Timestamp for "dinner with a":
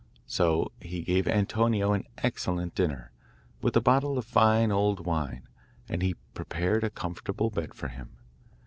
2.73-3.81